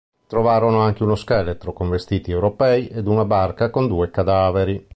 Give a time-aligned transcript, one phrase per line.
[0.25, 4.89] Trovarono anche uno scheletro con vestiti europei ed una barca con due cadaveri.